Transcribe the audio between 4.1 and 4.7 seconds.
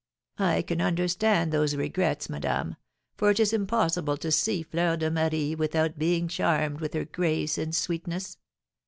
to see